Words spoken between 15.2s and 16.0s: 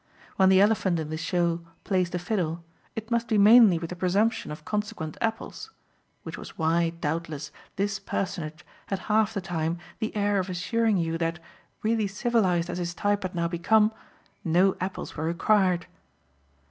required.